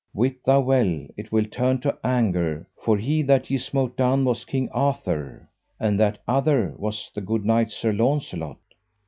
Wit 0.15 0.43
thou 0.43 0.61
well 0.61 1.05
it 1.15 1.31
will 1.31 1.45
turn 1.45 1.79
to 1.81 1.95
anger, 2.03 2.65
for 2.83 2.97
he 2.97 3.21
that 3.21 3.51
ye 3.51 3.59
smote 3.59 3.95
down 3.95 4.25
was 4.25 4.45
King 4.45 4.67
Arthur, 4.69 5.47
and 5.79 5.99
that 5.99 6.17
other 6.27 6.73
was 6.79 7.11
the 7.13 7.21
good 7.21 7.45
knight 7.45 7.69
Sir 7.69 7.93
Launcelot. 7.93 8.57